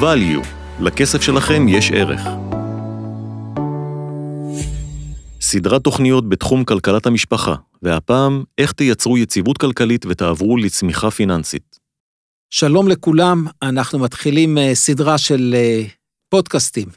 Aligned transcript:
value. 0.00 0.46
לכסף 0.80 1.22
שלכם 1.22 1.68
יש 1.68 1.90
ערך. 1.92 2.20
סדרת 5.40 5.84
תוכניות 5.84 6.28
בתחום 6.28 6.64
כלכלת 6.64 7.06
המשפחה, 7.06 7.54
והפעם, 7.82 8.44
איך 8.58 8.72
תייצרו 8.72 9.18
יציבות 9.18 9.58
כלכלית 9.58 10.06
ותעברו 10.06 10.56
לצמיחה 10.56 11.10
פיננסית. 11.10 11.78
שלום 12.50 12.88
לכולם, 12.88 13.46
אנחנו 13.62 13.98
מתחילים 13.98 14.58
אה, 14.58 14.74
סדרה 14.74 15.18
של 15.18 15.54
אה, 15.56 15.82
פודקאסטים 16.28 16.88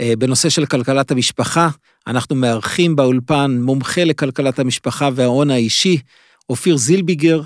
אה, 0.00 0.12
בנושא 0.18 0.48
של 0.48 0.66
כלכלת 0.66 1.10
המשפחה. 1.10 1.68
אנחנו 2.06 2.36
מארחים 2.36 2.96
באולפן 2.96 3.58
מומחה 3.62 4.04
לכלכלת 4.04 4.58
המשפחה 4.58 5.08
וההון 5.14 5.50
האישי, 5.50 5.98
אופיר 6.50 6.76
זילביגר, 6.76 7.42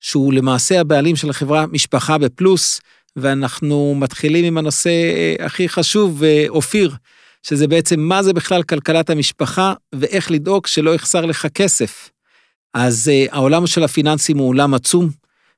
שהוא 0.00 0.32
למעשה 0.32 0.80
הבעלים 0.80 1.16
של 1.16 1.30
החברה 1.30 1.66
משפחה 1.66 2.18
בפלוס, 2.18 2.80
ואנחנו 3.16 3.94
מתחילים 3.98 4.44
עם 4.44 4.58
הנושא 4.58 4.90
הכי 5.40 5.68
חשוב, 5.68 6.22
אופיר, 6.48 6.94
שזה 7.42 7.68
בעצם 7.68 8.00
מה 8.00 8.22
זה 8.22 8.32
בכלל 8.32 8.62
כלכלת 8.62 9.10
המשפחה 9.10 9.74
ואיך 9.94 10.30
לדאוג 10.30 10.66
שלא 10.66 10.94
יחסר 10.94 11.26
לך 11.26 11.46
כסף. 11.54 12.10
אז 12.74 13.10
העולם 13.30 13.66
של 13.66 13.84
הפיננסים 13.84 14.38
הוא 14.38 14.48
עולם 14.48 14.74
עצום, 14.74 15.10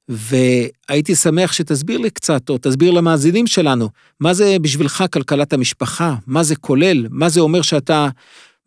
והייתי 0.09 1.15
שמח 1.15 1.53
שתסביר 1.53 1.99
לי 1.99 2.11
קצת, 2.11 2.49
או 2.49 2.59
תסביר 2.59 2.91
למאזינים 2.91 3.47
שלנו, 3.47 3.89
מה 4.21 4.35
זה 4.35 4.57
בשבילך 4.61 5.05
כלכלת 5.13 5.53
המשפחה, 5.53 6.15
מה 6.27 6.43
זה 6.43 6.57
כולל, 6.57 7.07
מה 7.11 7.29
זה 7.29 7.41
אומר 7.41 7.63
שאתה 7.63 8.09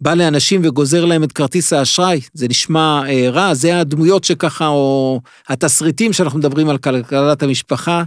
בא 0.02 0.14
לאנשים 0.14 0.62
וגוזר 0.64 1.06
להם 1.06 1.24
את 1.24 1.32
כרטיס 1.32 1.74
האשראי, 1.74 2.22
זה 2.34 2.48
נשמע 2.48 3.02
אה, 3.08 3.30
רע, 3.30 3.54
זה 3.54 3.80
הדמויות 3.80 4.24
שככה, 4.24 4.68
או 4.68 5.22
התסריטים 5.48 6.14
שאנחנו 6.14 6.40
מדברים 6.40 6.70
על 6.70 6.78
כלכלת 6.78 7.44
המשפחה, 7.44 8.04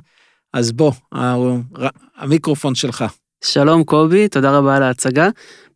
אז 0.53 0.73
בוא, 0.73 0.93
המיקרופון 2.17 2.75
שלך. 2.75 3.05
שלום 3.45 3.85
קובי, 3.85 4.29
תודה 4.29 4.59
רבה 4.59 4.77
על 4.77 4.83
ההצגה. 4.83 5.29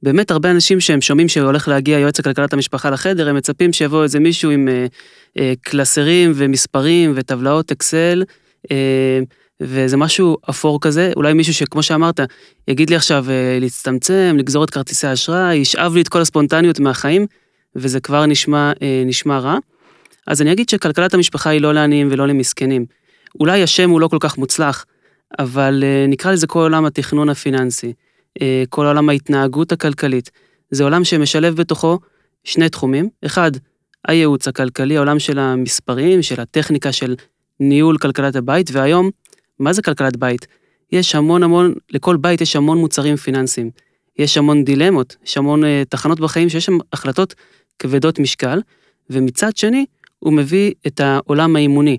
באמת 0.02 0.30
הרבה 0.30 0.50
אנשים 0.50 0.80
שהם 0.80 1.00
שומעים 1.00 1.28
שהולך 1.28 1.68
להגיע 1.68 1.98
יועץ 1.98 2.18
לכלכלת 2.18 2.52
המשפחה 2.52 2.90
לחדר, 2.90 3.28
הם 3.28 3.36
מצפים 3.36 3.72
שיבוא 3.72 4.02
איזה 4.02 4.20
מישהו 4.20 4.50
עם 4.50 4.68
אה, 4.68 4.86
אה, 5.38 5.52
קלסרים 5.60 6.32
ומספרים 6.34 7.12
וטבלאות 7.16 7.72
אקסל, 7.72 8.24
אה, 8.70 9.20
וזה 9.60 9.96
משהו 9.96 10.36
אפור 10.50 10.80
כזה, 10.80 11.12
אולי 11.16 11.32
מישהו 11.32 11.54
שכמו 11.54 11.82
שאמרת, 11.82 12.20
יגיד 12.68 12.90
לי 12.90 12.96
עכשיו 12.96 13.26
אה, 13.30 13.58
להצטמצם, 13.60 14.36
לגזור 14.38 14.64
את 14.64 14.70
כרטיסי 14.70 15.06
האשראי, 15.06 15.56
ישאב 15.56 15.94
לי 15.94 16.00
את 16.00 16.08
כל 16.08 16.20
הספונטניות 16.20 16.80
מהחיים, 16.80 17.26
וזה 17.76 18.00
כבר 18.00 18.26
נשמע, 18.26 18.72
אה, 18.82 19.02
נשמע 19.06 19.38
רע. 19.38 19.58
אז 20.26 20.42
אני 20.42 20.52
אגיד 20.52 20.68
שכלכלת 20.68 21.14
המשפחה 21.14 21.50
היא 21.50 21.60
לא 21.60 21.74
לעניים 21.74 22.08
ולא 22.10 22.28
למסכנים. 22.28 22.86
אולי 23.40 23.62
השם 23.62 23.90
הוא 23.90 24.00
לא 24.00 24.08
כל 24.08 24.16
כך 24.20 24.38
מוצלח, 24.38 24.84
אבל 25.38 25.84
אה, 25.84 26.06
נקרא 26.08 26.32
לזה 26.32 26.46
כל 26.46 26.60
עולם 26.60 26.84
התכנון 26.84 27.28
הפיננסי, 27.28 27.92
אה, 28.42 28.64
כל 28.68 28.86
עולם 28.86 29.08
ההתנהגות 29.08 29.72
הכלכלית. 29.72 30.30
זה 30.70 30.84
עולם 30.84 31.04
שמשלב 31.04 31.56
בתוכו 31.56 31.98
שני 32.44 32.68
תחומים. 32.68 33.08
אחד, 33.26 33.50
הייעוץ 34.08 34.48
הכלכלי, 34.48 34.96
העולם 34.96 35.18
של 35.18 35.38
המספרים, 35.38 36.22
של 36.22 36.40
הטכניקה 36.40 36.92
של 36.92 37.14
ניהול 37.60 37.98
כלכלת 37.98 38.36
הבית, 38.36 38.70
והיום, 38.72 39.10
מה 39.58 39.72
זה 39.72 39.82
כלכלת 39.82 40.16
בית? 40.16 40.46
יש 40.92 41.14
המון 41.14 41.42
המון, 41.42 41.74
לכל 41.90 42.16
בית 42.16 42.40
יש 42.40 42.56
המון 42.56 42.78
מוצרים 42.78 43.16
פיננסיים. 43.16 43.70
יש 44.18 44.36
המון 44.36 44.64
דילמות, 44.64 45.16
יש 45.24 45.36
המון 45.36 45.64
uh, 45.64 45.66
תחנות 45.88 46.20
בחיים 46.20 46.48
שיש 46.48 46.64
שם 46.64 46.78
החלטות 46.92 47.34
כבדות 47.78 48.18
משקל, 48.18 48.60
ומצד 49.10 49.56
שני, 49.56 49.86
הוא 50.18 50.32
מביא 50.32 50.72
את 50.86 51.00
העולם 51.00 51.56
האימוני. 51.56 51.96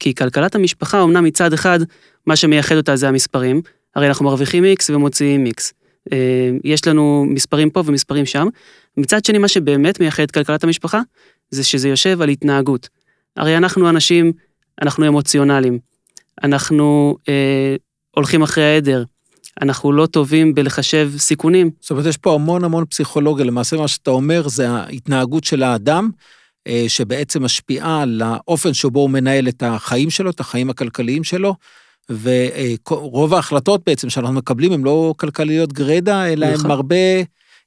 כי 0.00 0.14
כלכלת 0.14 0.54
המשפחה, 0.54 1.02
אמנם 1.02 1.24
מצד 1.24 1.52
אחד, 1.52 1.80
מה 2.26 2.36
שמייחד 2.36 2.76
אותה 2.76 2.96
זה 2.96 3.08
המספרים, 3.08 3.60
הרי 3.94 4.08
אנחנו 4.08 4.24
מרוויחים 4.24 4.64
X 4.64 4.84
ומוציאים 4.90 5.46
X. 5.46 5.72
אה, 6.12 6.50
יש 6.64 6.86
לנו 6.86 7.26
מספרים 7.28 7.70
פה 7.70 7.82
ומספרים 7.86 8.26
שם. 8.26 8.48
מצד 8.96 9.24
שני, 9.24 9.38
מה 9.38 9.48
שבאמת 9.48 10.00
מייחד 10.00 10.22
את 10.22 10.30
כלכלת 10.30 10.64
המשפחה, 10.64 11.00
זה 11.50 11.64
שזה 11.64 11.88
יושב 11.88 12.22
על 12.22 12.28
התנהגות. 12.28 12.88
הרי 13.36 13.56
אנחנו 13.56 13.88
אנשים, 13.88 14.32
אנחנו 14.82 15.08
אמוציונליים. 15.08 15.78
אנחנו 16.42 17.16
אה, 17.28 17.76
הולכים 18.10 18.42
אחרי 18.42 18.64
העדר. 18.64 19.04
אנחנו 19.62 19.92
לא 19.92 20.06
טובים 20.06 20.54
בלחשב 20.54 21.10
סיכונים. 21.16 21.70
זאת 21.80 21.90
אומרת, 21.90 22.06
יש 22.06 22.16
פה 22.16 22.34
המון 22.34 22.64
המון 22.64 22.84
פסיכולוגיה. 22.84 23.44
למעשה, 23.44 23.76
מה 23.76 23.88
שאתה 23.88 24.10
אומר 24.10 24.48
זה 24.48 24.70
ההתנהגות 24.70 25.44
של 25.44 25.62
האדם, 25.62 26.10
שבעצם 26.88 27.42
משפיעה 27.42 28.02
על 28.02 28.22
האופן 28.24 28.74
שבו 28.74 29.00
הוא 29.00 29.10
מנהל 29.10 29.48
את 29.48 29.62
החיים 29.66 30.10
שלו, 30.10 30.30
את 30.30 30.40
החיים 30.40 30.70
הכלכליים 30.70 31.24
שלו. 31.24 31.54
ורוב 32.22 33.34
ההחלטות 33.34 33.80
בעצם 33.86 34.10
שאנחנו 34.10 34.34
מקבלים 34.34 34.72
הן 34.72 34.82
לא 34.82 35.14
כלכליות 35.16 35.72
גרידא, 35.72 36.26
אלא 36.26 36.46
הן 36.46 36.54
נכון. 36.54 36.70
הרבה 36.70 36.96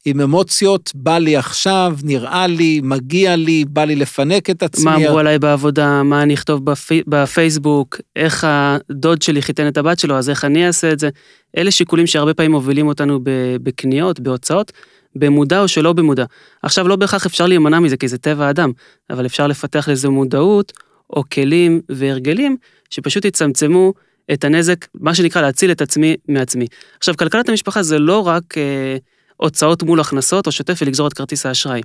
עם 0.05 0.21
אמוציות, 0.21 0.91
בא 0.95 1.17
לי 1.17 1.37
עכשיו, 1.37 1.97
נראה 2.03 2.47
לי, 2.47 2.81
מגיע 2.83 3.35
לי, 3.35 3.65
בא 3.65 3.83
לי 3.83 3.95
לפנק 3.95 4.49
את 4.49 4.63
עצמי. 4.63 4.85
מה 4.85 4.95
אמרו 4.95 5.19
עליי 5.19 5.39
בעבודה, 5.39 6.03
מה 6.03 6.23
אני 6.23 6.33
אכתוב 6.33 6.65
בפי, 6.65 7.01
בפייסבוק, 7.07 7.97
איך 8.15 8.47
הדוד 8.47 9.21
שלי 9.21 9.41
חיתן 9.41 9.67
את 9.67 9.77
הבת 9.77 9.99
שלו, 9.99 10.17
אז 10.17 10.29
איך 10.29 10.45
אני 10.45 10.67
אעשה 10.67 10.91
את 10.91 10.99
זה. 10.99 11.09
אלה 11.57 11.71
שיקולים 11.71 12.07
שהרבה 12.07 12.33
פעמים 12.33 12.51
מובילים 12.51 12.87
אותנו 12.87 13.19
בקניות, 13.63 14.19
בהוצאות, 14.19 14.71
במודע 15.15 15.61
או 15.61 15.67
שלא 15.67 15.93
במודע. 15.93 16.25
עכשיו, 16.63 16.87
לא 16.87 16.95
בהכרח 16.95 17.25
אפשר 17.25 17.47
להימנע 17.47 17.79
מזה, 17.79 17.97
כי 17.97 18.07
זה 18.07 18.17
טבע 18.17 18.45
האדם, 18.47 18.71
אבל 19.09 19.25
אפשר 19.25 19.47
לפתח 19.47 19.89
לזה 19.89 20.09
מודעות, 20.09 20.73
או 21.09 21.23
כלים 21.33 21.81
והרגלים, 21.89 22.57
שפשוט 22.89 23.25
יצמצמו 23.25 23.93
את 24.33 24.43
הנזק, 24.43 24.85
מה 24.93 25.15
שנקרא 25.15 25.41
להציל 25.41 25.71
את 25.71 25.81
עצמי 25.81 26.15
מעצמי. 26.27 26.67
עכשיו, 26.97 27.17
כלכלת 27.17 27.49
המשפחה 27.49 27.83
זה 27.83 27.99
לא 27.99 28.27
רק 28.27 28.57
אה, 28.57 28.97
הוצאות 29.37 29.83
מול 29.83 29.99
הכנסות 29.99 30.47
או 30.47 30.51
שוטף 30.51 30.79
ולגזור 30.81 31.07
את 31.07 31.13
כרטיס 31.13 31.45
האשראי. 31.45 31.81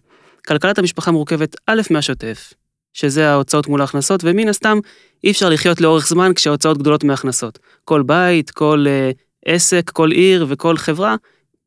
כלכלת 0.49 0.79
המשפחה 0.79 1.11
מורכבת 1.11 1.57
א' 1.67 1.81
מהשוטף, 1.91 2.53
שזה 2.93 3.31
ההוצאות 3.31 3.67
מול 3.67 3.81
ההכנסות, 3.81 4.21
ומן 4.25 4.49
הסתם 4.49 4.79
אי 5.25 5.31
אפשר 5.31 5.49
לחיות 5.49 5.81
לאורך 5.81 6.09
זמן 6.09 6.35
כשההוצאות 6.35 6.79
גדולות 6.79 7.05
מהכנסות. 7.05 7.59
כל 7.85 8.03
בית, 8.03 8.51
כל 8.51 8.85
אה, 8.89 9.11
עסק, 9.47 9.91
כל 9.91 10.11
עיר 10.11 10.47
וכל 10.49 10.77
חברה 10.77 11.17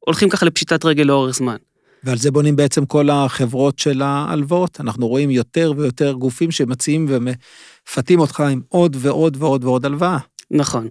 הולכים 0.07 0.29
ככה 0.29 0.45
לפשיטת 0.45 0.85
רגל 0.85 1.03
לאורך 1.03 1.35
זמן. 1.35 1.55
ועל 2.03 2.17
זה 2.17 2.31
בונים 2.31 2.55
בעצם 2.55 2.85
כל 2.85 3.09
החברות 3.09 3.79
של 3.79 4.01
ההלוואות. 4.01 4.79
אנחנו 4.79 5.07
רואים 5.07 5.29
יותר 5.29 5.73
ויותר 5.77 6.13
גופים 6.13 6.51
שמציעים 6.51 7.05
ומפתים 7.09 8.19
אותך 8.19 8.39
עם 8.39 8.61
עוד 8.69 8.97
ועוד 8.99 9.37
ועוד 9.39 9.63
ועוד 9.63 9.85
הלוואה. 9.85 10.17
נכון. 10.51 10.87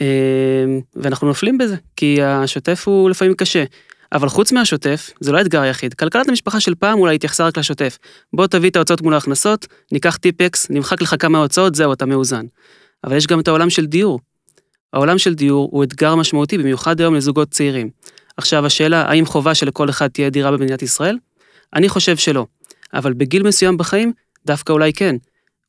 אמ, 0.00 0.06
ואנחנו 0.96 1.26
נופלים 1.26 1.58
בזה, 1.58 1.76
כי 1.96 2.22
השוטף 2.22 2.82
הוא 2.86 3.10
לפעמים 3.10 3.34
קשה. 3.34 3.64
אבל 4.12 4.28
חוץ 4.28 4.52
מהשוטף, 4.52 5.10
זה 5.20 5.32
לא 5.32 5.38
האתגר 5.38 5.60
היחיד. 5.60 5.94
כלכלת 5.94 6.28
המשפחה 6.28 6.60
של 6.60 6.74
פעם 6.74 6.98
אולי 6.98 7.14
התייחסה 7.14 7.46
רק 7.46 7.58
לשוטף. 7.58 7.98
בוא 8.32 8.46
תביא 8.46 8.70
את 8.70 8.76
ההוצאות 8.76 9.02
מול 9.02 9.14
ההכנסות, 9.14 9.66
ניקח 9.92 10.16
טיפקס, 10.16 10.70
נמחק 10.70 11.02
לך 11.02 11.14
כמה 11.18 11.38
הוצאות, 11.38 11.74
זהו, 11.74 11.92
אתה 11.92 12.06
מאוזן. 12.06 12.44
אבל 13.04 13.16
יש 13.16 13.26
גם 13.26 13.40
את 13.40 13.48
העולם 13.48 13.70
של 13.70 13.86
דיור. 13.86 14.20
העולם 14.92 15.18
של 15.18 15.34
דיור 15.34 15.68
הוא 15.72 15.84
אתגר 15.84 16.14
משמעותי, 16.14 16.58
במיוחד 16.58 17.00
היום 17.00 17.14
לזוגות 17.14 17.50
צעירים. 17.50 17.90
עכשיו 18.40 18.66
השאלה, 18.66 19.02
האם 19.02 19.26
חובה 19.26 19.54
שלכל 19.54 19.90
אחד 19.90 20.08
תהיה 20.08 20.30
דירה 20.30 20.50
במדינת 20.50 20.82
ישראל? 20.82 21.18
אני 21.74 21.88
חושב 21.88 22.16
שלא. 22.16 22.46
אבל 22.94 23.12
בגיל 23.12 23.42
מסוים 23.42 23.76
בחיים, 23.76 24.12
דווקא 24.46 24.72
אולי 24.72 24.92
כן. 24.92 25.16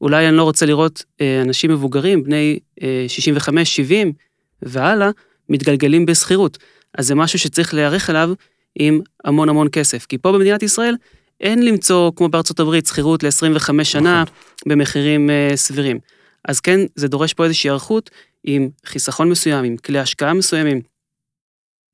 אולי 0.02 0.28
אני 0.28 0.38
לא 0.38 0.44
רוצה 0.44 0.66
לראות 0.66 1.04
אה, 1.22 1.42
אנשים 1.42 1.72
מבוגרים, 1.72 2.24
בני 2.24 2.60
אה, 2.84 3.06
65, 3.08 3.76
70 3.76 4.14
והלאה, 4.62 5.10
מתגלגלים 5.50 6.06
בשכירות. 6.06 6.58
אז 6.98 7.08
זה 7.08 7.16
משהו 7.16 7.40
שצריך 7.40 7.74
להיערך 7.74 8.10
אליו 8.10 8.34
עם 8.76 9.02
המון 9.24 9.50
המון 9.50 9.68
כסף. 9.72 10.06
כי 10.06 10.18
פה 10.18 10.32
במדינת 10.32 10.64
ישראל 10.64 10.96
אין 11.42 11.66
למצוא, 11.66 12.12
כמו 12.16 12.30
בארצות 12.30 12.60
הברית, 12.60 12.86
שכירות 12.86 13.24
ל-25 13.24 13.84
שנה 13.84 14.22
נכון. 14.22 14.36
במחירים 14.66 15.30
אה, 15.30 15.52
סבירים. 15.56 16.00
אז 16.48 16.60
כן, 16.60 16.80
זה 16.96 17.08
דורש 17.08 17.34
פה 17.34 17.44
איזושהי 17.44 17.68
היערכות 17.68 18.10
עם 18.44 18.70
חיסכון 18.86 19.30
מסוים, 19.30 19.66
עם 19.66 19.78
כלי 19.78 20.00
השקעה 20.00 20.34
מסוימים. 20.34 20.91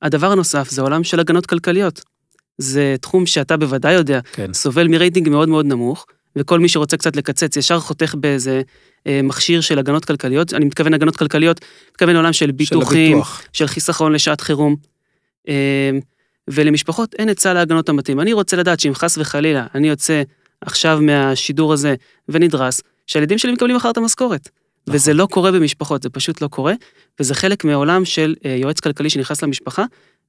הדבר 0.01 0.31
הנוסף 0.31 0.69
זה 0.69 0.81
עולם 0.81 1.03
של 1.03 1.19
הגנות 1.19 1.45
כלכליות. 1.45 2.01
זה 2.57 2.95
תחום 3.01 3.25
שאתה 3.25 3.57
בוודאי 3.57 3.93
יודע, 3.93 4.19
כן. 4.33 4.53
סובל 4.53 4.87
מרייטינג 4.87 5.29
מאוד 5.29 5.49
מאוד 5.49 5.65
נמוך, 5.65 6.05
וכל 6.35 6.59
מי 6.59 6.69
שרוצה 6.69 6.97
קצת 6.97 7.15
לקצץ 7.15 7.57
ישר 7.57 7.79
חותך 7.79 8.15
באיזה 8.17 8.61
אה, 9.07 9.19
מכשיר 9.23 9.61
של 9.61 9.79
הגנות 9.79 10.05
כלכליות, 10.05 10.53
אני 10.53 10.65
מתכוון 10.65 10.93
הגנות 10.93 11.15
כלכליות, 11.15 11.61
מתכוון 11.91 12.13
לעולם 12.13 12.33
של 12.33 12.51
ביטוחים, 12.51 13.17
של, 13.23 13.23
של 13.53 13.67
חיסכון 13.67 14.13
לשעת 14.13 14.41
חירום. 14.41 14.75
אה, 15.49 15.91
ולמשפחות 16.47 17.13
אין 17.13 17.29
את 17.29 17.39
סל 17.39 17.57
ההגנות 17.57 17.89
המתאים. 17.89 18.19
אני 18.19 18.33
רוצה 18.33 18.57
לדעת 18.57 18.79
שאם 18.79 18.93
חס 18.93 19.17
וחלילה 19.17 19.67
אני 19.75 19.87
יוצא 19.87 20.23
עכשיו 20.61 20.99
מהשידור 21.01 21.73
הזה 21.73 21.95
ונדרס, 22.29 22.81
שהילדים 23.07 23.37
שלי 23.37 23.51
מקבלים 23.51 23.75
מחר 23.75 23.89
את 23.89 23.97
המשכורת. 23.97 24.49
נכון. 24.87 24.95
וזה 24.95 25.13
לא 25.13 25.25
קורה 25.25 25.51
במשפחות, 25.51 26.03
זה 26.03 26.09
פשוט 26.09 26.41
לא 26.41 26.47
קורה, 26.47 26.73
וזה 27.19 27.35
חלק 27.35 27.65
מהעולם 27.65 28.05
של 28.05 28.35
אה, 28.45 28.51
יועץ 28.51 28.79
כלכלי 28.79 29.09
שנכנס 29.09 29.43
למשפחה 29.43 29.83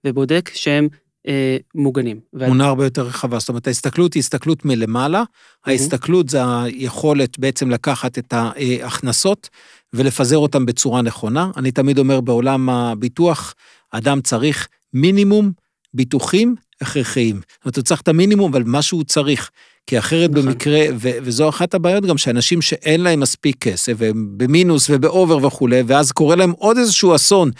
ובודק 0.04 0.50
שהם 0.54 0.88
אה, 1.28 1.56
מוגנים. 1.74 2.20
תמונה 2.38 2.66
הרבה 2.66 2.84
יותר 2.84 3.02
רחבה, 3.02 3.38
זאת 3.38 3.48
אומרת, 3.48 3.66
ההסתכלות 3.66 4.14
היא 4.14 4.20
הסתכלות 4.20 4.64
מלמעלה, 4.64 5.22
ההסתכלות 5.66 6.28
זה 6.28 6.38
היכולת 6.62 7.38
בעצם 7.38 7.70
לקחת 7.70 8.18
את 8.18 8.32
ההכנסות 8.32 9.48
ולפזר 9.92 10.38
אותן 10.38 10.66
בצורה 10.66 11.02
נכונה. 11.02 11.50
אני 11.56 11.70
תמיד 11.70 11.98
אומר, 11.98 12.20
בעולם 12.20 12.68
הביטוח, 12.68 13.54
אדם 13.90 14.20
צריך 14.20 14.68
מינימום 14.92 15.52
ביטוחים 15.94 16.54
הכרחיים. 16.80 17.36
זאת 17.36 17.64
אומרת, 17.64 17.76
הוא 17.76 17.84
צריך 17.84 18.00
את 18.00 18.08
המינימום, 18.08 18.50
אבל 18.50 18.62
מה 18.66 18.82
שהוא 18.82 19.04
צריך. 19.04 19.50
כי 19.88 19.98
אחרת 19.98 20.30
נכון. 20.30 20.44
במקרה, 20.44 20.80
ו- 20.94 21.18
וזו 21.22 21.48
אחת 21.48 21.74
הבעיות 21.74 22.04
גם, 22.04 22.18
שאנשים 22.18 22.62
שאין 22.62 23.00
להם 23.00 23.20
מספיק 23.20 23.56
כסף, 23.60 23.92
והם 23.96 24.28
במינוס 24.36 24.90
ובאובר 24.90 25.46
וכולי, 25.46 25.82
ואז 25.86 26.12
קורה 26.12 26.36
להם 26.36 26.50
עוד 26.58 26.78
איזשהו 26.78 27.14
אסון. 27.14 27.50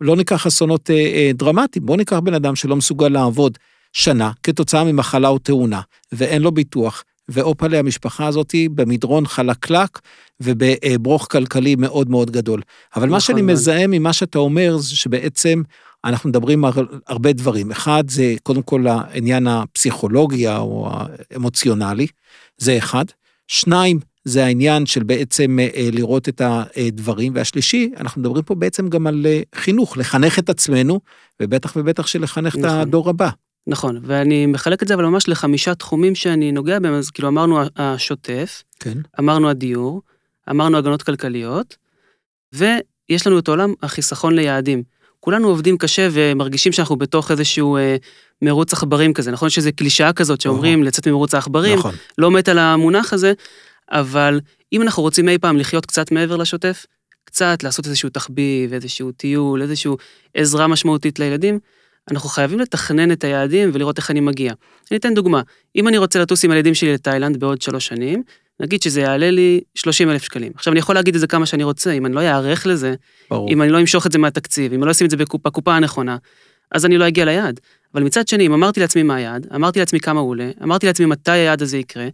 לא 0.00 0.16
ניקח 0.16 0.46
אסונות 0.46 0.90
אה, 0.90 0.96
אה, 0.96 1.30
דרמטיים, 1.34 1.86
בואו 1.86 1.96
ניקח 1.96 2.18
בן 2.18 2.34
אדם 2.34 2.56
שלא 2.56 2.76
מסוגל 2.76 3.08
לעבוד 3.08 3.58
שנה 3.92 4.30
כתוצאה 4.42 4.84
ממחלה 4.84 5.28
או 5.28 5.38
תאונה, 5.38 5.80
ואין 6.12 6.42
לו 6.42 6.52
ביטוח, 6.52 7.04
ואופלה 7.28 7.78
המשפחה 7.78 8.26
הזאת 8.26 8.54
במדרון 8.74 9.26
חלקלק 9.26 9.98
ובברוך 10.40 11.26
כלכלי 11.30 11.76
מאוד 11.76 12.10
מאוד 12.10 12.30
גדול. 12.30 12.62
אבל 12.96 13.02
נכון 13.02 13.12
מה 13.12 13.20
שאני 13.20 13.42
מאוד. 13.42 13.52
מזהה 13.52 13.86
ממה 13.86 14.12
שאתה 14.12 14.38
אומר, 14.38 14.76
זה 14.76 14.96
שבעצם 14.96 15.62
אנחנו 16.04 16.28
מדברים 16.28 16.64
על 16.64 16.72
הרבה 17.06 17.32
דברים. 17.32 17.70
אחד, 17.70 18.04
זה 18.10 18.34
קודם 18.42 18.62
כל 18.62 18.86
העניין 18.86 19.46
הפסיכולוגי 19.46 20.48
או 20.48 20.90
האמוציונלי, 21.30 22.06
זה 22.58 22.78
אחד. 22.78 23.04
שניים, 23.48 24.00
זה 24.24 24.44
העניין 24.44 24.86
של 24.86 25.02
בעצם 25.02 25.58
אה, 25.60 25.88
לראות 25.92 26.28
את 26.28 26.42
הדברים. 26.44 27.32
והשלישי, 27.34 27.90
אנחנו 27.96 28.20
מדברים 28.20 28.42
פה 28.42 28.54
בעצם 28.54 28.88
גם 28.88 29.06
על 29.06 29.26
אה, 29.26 29.40
חינוך, 29.54 29.96
לחנך 29.96 30.38
את 30.38 30.50
עצמנו, 30.50 31.00
ובטח 31.42 31.72
ובטח 31.76 32.06
שלחנך 32.06 32.56
נכון. 32.56 32.70
את 32.70 32.74
הדור 32.74 33.10
הבא. 33.10 33.28
נכון, 33.68 34.00
ואני 34.02 34.46
מחלק 34.46 34.82
את 34.82 34.88
זה 34.88 34.94
אבל 34.94 35.04
ממש 35.04 35.28
לחמישה 35.28 35.74
תחומים 35.74 36.14
שאני 36.14 36.52
נוגע 36.52 36.78
בהם, 36.78 36.94
אז 36.94 37.10
כאילו 37.10 37.28
אמרנו 37.28 37.60
השוטף, 37.76 38.62
כן. 38.80 38.98
אמרנו 39.18 39.50
הדיור, 39.50 40.02
אמרנו 40.50 40.78
הגנות 40.78 41.02
כלכליות, 41.02 41.76
ויש 42.52 43.26
לנו 43.26 43.38
את 43.38 43.48
עולם 43.48 43.74
החיסכון 43.82 44.34
ליעדים. 44.34 44.82
כולנו 45.20 45.48
עובדים 45.48 45.78
קשה 45.78 46.08
ומרגישים 46.12 46.72
שאנחנו 46.72 46.96
בתוך 46.96 47.30
איזשהו 47.30 47.76
אה, 47.76 47.96
מרוץ 48.42 48.72
עכברים 48.72 49.12
כזה, 49.12 49.30
נכון 49.30 49.50
שזה 49.50 49.72
קלישאה 49.72 50.12
כזאת 50.12 50.40
שאומרים 50.40 50.82
לצאת 50.84 51.08
ממרוץ 51.08 51.34
העכברים, 51.34 51.78
נכון. 51.78 51.94
לא 52.18 52.30
מת 52.30 52.48
על 52.48 52.58
המונח 52.58 53.12
הזה, 53.12 53.32
אבל 53.90 54.40
אם 54.72 54.82
אנחנו 54.82 55.02
רוצים 55.02 55.28
אי 55.28 55.38
פעם 55.38 55.56
לחיות 55.56 55.86
קצת 55.86 56.12
מעבר 56.12 56.36
לשוטף, 56.36 56.86
קצת 57.24 57.62
לעשות 57.62 57.86
איזשהו 57.86 58.08
תחביב, 58.08 58.72
איזשהו 58.72 59.12
טיול, 59.12 59.62
איזשהו 59.62 59.96
עזרה 60.34 60.66
משמעותית 60.66 61.18
לילדים, 61.18 61.58
אנחנו 62.10 62.28
חייבים 62.28 62.60
לתכנן 62.60 63.12
את 63.12 63.24
היעדים 63.24 63.70
ולראות 63.72 63.98
איך 63.98 64.10
אני 64.10 64.20
מגיע. 64.20 64.52
אני 64.90 64.98
אתן 64.98 65.14
דוגמה, 65.14 65.42
אם 65.76 65.88
אני 65.88 65.98
רוצה 65.98 66.18
לטוס 66.18 66.44
עם 66.44 66.50
הילדים 66.50 66.74
שלי 66.74 66.92
לתאילנד 66.94 67.40
בעוד 67.40 67.62
שלוש 67.62 67.86
שנים, 67.86 68.22
נגיד 68.60 68.82
שזה 68.82 69.00
יעלה 69.00 69.30
לי 69.30 69.60
30 69.74 70.10
אלף 70.10 70.22
שקלים. 70.22 70.52
עכשיו, 70.54 70.72
אני 70.72 70.78
יכול 70.78 70.94
להגיד 70.94 71.14
את 71.14 71.20
זה 71.20 71.26
כמה 71.26 71.46
שאני 71.46 71.64
רוצה, 71.64 71.92
אם 71.92 72.06
אני 72.06 72.14
לא 72.14 72.20
אערך 72.20 72.66
לזה, 72.66 72.94
ברור. 73.30 73.50
אם 73.50 73.62
אני 73.62 73.70
לא 73.70 73.80
אמשוך 73.80 74.06
את 74.06 74.12
זה 74.12 74.18
מהתקציב, 74.18 74.72
אם 74.72 74.80
אני 74.82 74.86
לא 74.86 74.90
אשים 74.90 75.04
את 75.04 75.10
זה 75.10 75.16
בקופה, 75.16 75.50
בקופה 75.50 75.74
הנכונה, 75.74 76.16
אז 76.72 76.86
אני 76.86 76.98
לא 76.98 77.08
אגיע 77.08 77.24
ליעד. 77.24 77.60
אבל 77.94 78.02
מצד 78.02 78.28
שני, 78.28 78.46
אם 78.46 78.52
אמרתי 78.52 78.80
לעצמי 78.80 79.02
מה 79.02 79.14
היעד, 79.14 79.46
אמרתי 79.54 79.78
לעצמי 79.78 80.00
כמה 80.00 80.20
הוא 80.20 80.30
עולה, 80.30 80.50
אמרתי 80.62 80.86
לעצמי 80.86 81.06
מתי 81.06 81.30
היעד 81.30 81.62
הזה 81.62 81.78
יקרה, 81.78 82.08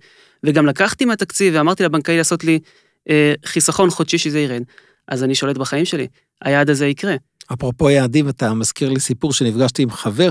וגם 0.45 0.67
לקחתי 0.67 1.05
מהתקציב 1.05 1.55
ואמרתי 1.57 1.85
לבנקאי 1.85 2.17
לעשות 2.17 2.45
לי 2.45 2.59
אה, 3.11 3.35
חיסכון 3.45 3.91
חודשי 3.91 4.19
שזה 4.19 4.41
ירד, 4.41 4.63
אז 5.09 5.25
אני 5.25 5.35
שולט 5.35 5.59
בחיים 5.59 5.85
שלי, 5.85 6.07
היעד 6.43 6.71
הזה 6.71 6.87
יקרה. 6.87 7.17
אפרופו 7.53 7.91
יעדים, 7.91 8.29
אתה 8.29 8.55
מזכיר 8.55 8.91
לי 8.91 9.01
סיפור 9.01 9.33
שנפגשתי 9.33 9.83
עם 9.83 9.91
חבר, 9.91 10.31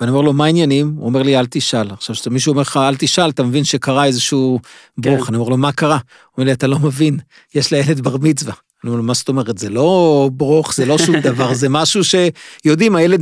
ואני 0.00 0.10
אומר 0.10 0.22
לו, 0.22 0.32
מה 0.32 0.44
העניינים? 0.44 0.94
הוא 0.96 1.06
אומר 1.06 1.22
לי, 1.22 1.38
אל 1.38 1.46
תשאל. 1.50 1.90
עכשיו, 1.90 2.16
כשמישהו 2.16 2.50
אומר 2.50 2.62
לך, 2.62 2.76
אל 2.76 2.96
תשאל, 2.96 3.30
אתה 3.30 3.42
מבין 3.42 3.64
שקרה 3.64 4.04
איזשהו 4.04 4.60
ברוך. 4.98 5.20
כן. 5.20 5.26
אני 5.28 5.36
אומר 5.36 5.48
לו, 5.48 5.56
מה 5.56 5.72
קרה? 5.72 5.96
הוא 5.96 6.32
אומר 6.38 6.46
לי, 6.46 6.52
אתה 6.52 6.66
לא 6.66 6.78
מבין, 6.78 7.18
יש 7.54 7.72
לילד 7.72 8.00
בר 8.00 8.16
מצווה. 8.16 8.54
אני 8.84 8.88
אומר 8.88 9.00
לו, 9.00 9.06
מה 9.06 9.14
זאת 9.14 9.28
אומרת? 9.28 9.58
זה 9.58 9.70
לא 9.70 10.30
ברוך, 10.32 10.74
זה 10.74 10.86
לא 10.86 10.98
שום 10.98 11.16
דבר, 11.20 11.54
זה 11.54 11.68
משהו 11.68 12.00
שיודעים, 12.04 12.96
הילד 12.96 13.20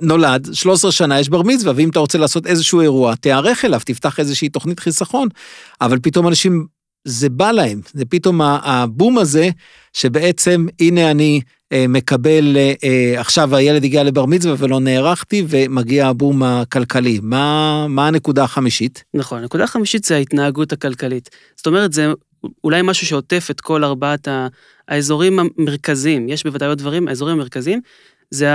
נולד, 0.00 0.48
13 0.52 0.92
שנה 0.92 1.20
יש 1.20 1.28
בר 1.28 1.42
מצווה, 1.42 1.72
ואם 1.76 1.88
אתה 1.88 1.98
רוצה 1.98 2.18
לעשות 2.18 2.46
איזשהו 2.46 2.80
אירוע, 2.80 3.14
תיערך 3.14 3.64
אליו, 3.64 3.80
תפתח 3.84 4.20
איזושהי 4.20 4.48
תוכנית 4.48 4.80
חיסכון, 4.80 5.28
אבל 5.80 5.98
פתאום 6.02 6.28
אנשים, 6.28 6.66
זה 7.06 7.28
בא 7.28 7.52
להם, 7.52 7.80
זה 7.92 8.04
פתאום 8.04 8.40
הבום 8.42 9.18
הזה, 9.18 9.50
שבעצם, 9.92 10.66
הנה 10.80 11.10
אני 11.10 11.40
אה, 11.72 11.84
מקבל, 11.88 12.56
אה, 12.56 12.72
אה, 12.84 13.20
עכשיו 13.20 13.56
הילד 13.56 13.84
הגיע 13.84 14.04
לבר 14.04 14.26
מצווה 14.26 14.54
ולא 14.58 14.80
נערכתי, 14.80 15.44
ומגיע 15.48 16.06
הבום 16.06 16.42
הכלכלי. 16.42 17.20
מה, 17.22 17.86
מה 17.88 18.08
הנקודה 18.08 18.44
החמישית? 18.44 19.04
נכון, 19.14 19.38
הנקודה 19.38 19.64
החמישית 19.64 20.04
זה 20.04 20.16
ההתנהגות 20.16 20.72
הכלכלית. 20.72 21.30
זאת 21.56 21.66
אומרת, 21.66 21.92
זה 21.92 22.12
אולי 22.64 22.82
משהו 22.82 23.06
שעוטף 23.06 23.48
את 23.50 23.60
כל 23.60 23.84
ארבעת 23.84 24.28
האזורים 24.88 25.38
המרכזיים, 25.38 26.28
יש 26.28 26.44
בוודאי 26.44 26.68
עוד 26.68 26.78
דברים, 26.78 27.08
האזורים 27.08 27.36
המרכזיים, 27.36 27.80
זה 28.30 28.48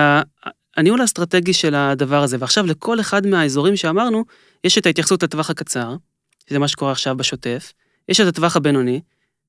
הניהול 0.77 1.01
האסטרטגי 1.01 1.53
של 1.53 1.75
הדבר 1.75 2.23
הזה. 2.23 2.37
ועכשיו 2.39 2.65
לכל 2.65 2.99
אחד 2.99 3.27
מהאזורים 3.27 3.75
שאמרנו, 3.75 4.25
יש 4.63 4.77
את 4.77 4.85
ההתייחסות 4.85 5.23
לטווח 5.23 5.49
הקצר, 5.49 5.95
שזה 6.49 6.59
מה 6.59 6.67
שקורה 6.67 6.91
עכשיו 6.91 7.17
בשוטף, 7.17 7.73
יש 8.11 8.19
את 8.19 8.27
הטווח 8.27 8.55
הבינוני, 8.55 9.01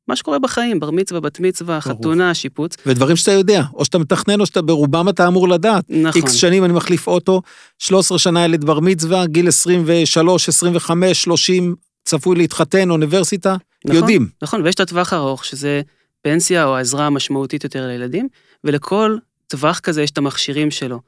מה 0.09 0.17
שקורה 0.17 0.39
בחיים, 0.39 0.81
בר 0.81 0.91
מצווה, 0.91 1.21
בת 1.21 1.41
מצווה, 1.41 1.81
חתונה, 1.81 2.35
שיפוץ. 2.35 2.77
ודברים 2.87 3.17
שאתה 3.17 3.33
יודע, 3.33 3.63
או 3.75 3.85
שאתה 3.85 3.99
מתכנן 3.99 4.41
או 4.41 4.47
שאתה 4.47 4.63
ברובם 4.63 5.09
אתה 5.09 5.29
אמור 5.29 5.49
לדעת. 5.49 5.85
נכון. 5.89 6.23
איקס 6.23 6.33
שנים 6.33 6.65
אני 6.65 6.73
מחליף 6.73 7.09
אוטו, 7.09 7.43
13 7.79 8.19
שנה 8.19 8.45
ילד 8.45 8.65
בר 8.65 8.81
מצווה, 8.81 9.27
גיל 9.27 9.49
23, 9.49 10.49
25, 10.49 11.23
30, 11.23 11.75
צפוי 12.05 12.37
להתחתן, 12.37 12.91
אוניברסיטה, 12.91 13.57
נכון, 13.85 13.97
יודעים. 13.97 14.29
נכון, 14.43 14.63
ויש 14.63 14.75
את 14.75 14.81
הטווח 14.81 15.13
הארוך, 15.13 15.45
שזה 15.45 15.83
פנסיה 16.23 16.65
או 16.65 16.77
העזרה 16.77 17.07
המשמעותית 17.07 17.65
יותר 17.65 17.87
לילדים, 17.87 18.29
ולכל 18.65 19.17
טווח 19.47 19.79
כזה 19.79 20.03
יש 20.03 20.11
את 20.11 20.19
המכשירים 20.19 20.71
שלו. 20.71 21.01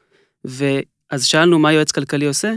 ואז 0.44 1.24
שאלנו 1.24 1.58
מה 1.58 1.72
יועץ 1.72 1.92
כלכלי 1.92 2.26
עושה? 2.26 2.52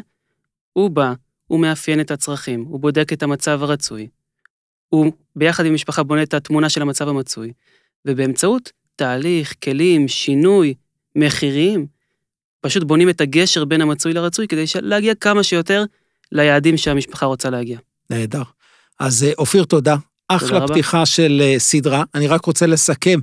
הוא 0.74 0.90
בא, 0.90 1.14
הוא 1.48 1.60
מאפיין 1.60 2.00
את 2.00 2.12
הצרכים, 2.12 2.66
הוא 2.70 2.80
בודק 2.80 3.14
את 3.14 3.24
המצב 3.24 3.64
הרצוי, 3.64 4.08
הוא 4.90 5.12
ביחד 5.36 5.66
עם 5.66 5.72
המשפחה 5.72 6.04
בונה 6.04 6.24
את 6.24 6.34
התמונה 6.34 6.70
של 6.70 6.82
המצב 6.82 7.08
המצוי, 7.08 7.54
ובאמצעות 8.06 8.72
תהליך, 8.96 9.54
כלים, 9.64 10.08
שינוי, 10.08 10.74
מחירים, 11.16 11.88
פשוט 12.62 12.84
בונים 12.84 13.10
את 13.10 13.22
הגשר 13.22 13.66
בין 13.66 13.82
המצוי 13.82 14.14
לרצוי 14.14 14.48
כדי 14.48 14.64
להגיע 14.82 15.16
כמה 15.16 15.44
שיותר 15.44 15.86
ליעדים 16.32 16.78
שהמשפחה 16.78 17.26
רוצה 17.26 17.50
להגיע. 17.50 17.80
נהדר. 18.10 18.44
אז 19.00 19.24
אה, 19.24 19.32
אופיר, 19.38 19.64
תודה. 19.64 19.96
אחלה 20.28 20.60
תודה 20.60 20.74
פתיחה 20.74 20.98
רבה. 20.98 21.06
של 21.06 21.42
אה, 21.44 21.56
סדרה. 21.58 22.04
אני 22.16 22.28
רק 22.28 22.46
רוצה 22.46 22.66
לסכם 22.68 23.20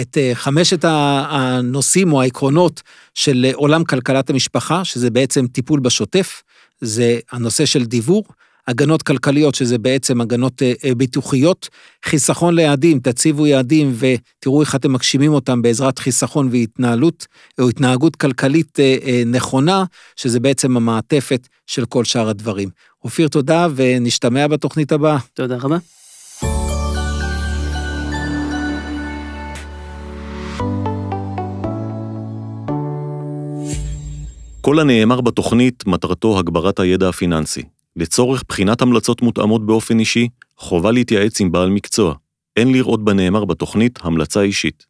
את 0.00 0.18
אה, 0.18 0.30
חמשת 0.34 0.84
הנושאים 0.84 2.12
או 2.12 2.22
העקרונות 2.22 2.82
של 3.14 3.46
עולם 3.54 3.84
כלכלת 3.84 4.30
המשפחה, 4.30 4.84
שזה 4.84 5.10
בעצם 5.10 5.46
טיפול 5.46 5.80
בשוטף, 5.80 6.42
זה 6.80 7.18
הנושא 7.32 7.66
של 7.66 7.84
דיוור, 7.84 8.22
הגנות 8.68 9.02
כלכליות, 9.02 9.54
שזה 9.54 9.78
בעצם 9.78 10.20
הגנות 10.20 10.62
אה, 10.62 10.72
אה, 10.84 10.94
ביטוחיות, 10.94 11.68
חיסכון 12.04 12.54
ליעדים, 12.54 13.00
תציבו 13.00 13.46
יעדים 13.46 13.94
ותראו 13.98 14.60
איך 14.60 14.74
אתם 14.74 14.92
מגשימים 14.92 15.32
אותם 15.32 15.62
בעזרת 15.62 15.98
חיסכון 15.98 16.48
והתנהלות, 16.52 17.26
או 17.60 17.68
התנהגות 17.68 18.16
כלכלית 18.16 18.80
אה, 18.80 19.22
נכונה, 19.26 19.84
שזה 20.16 20.40
בעצם 20.40 20.76
המעטפת 20.76 21.48
של 21.66 21.84
כל 21.84 22.04
שאר 22.04 22.28
הדברים. 22.28 22.68
אופיר, 23.04 23.28
תודה, 23.28 23.68
ונשתמע 23.74 24.46
בתוכנית 24.46 24.92
הבאה. 24.92 25.18
תודה 25.34 25.56
רבה. 25.56 25.76
כל 34.60 34.78
הנאמר 34.80 35.20
בתוכנית 35.20 35.86
מטרתו 35.86 36.38
הגברת 36.38 36.80
הידע 36.80 37.08
הפיננסי. 37.08 37.75
לצורך 37.96 38.44
בחינת 38.48 38.82
המלצות 38.82 39.22
מותאמות 39.22 39.66
באופן 39.66 39.98
אישי, 39.98 40.28
חובה 40.56 40.92
להתייעץ 40.92 41.40
עם 41.40 41.52
בעל 41.52 41.70
מקצוע. 41.70 42.14
אין 42.56 42.72
לראות 42.72 43.04
בנאמר 43.04 43.44
בתוכנית 43.44 43.98
המלצה 44.02 44.42
אישית. 44.42 44.86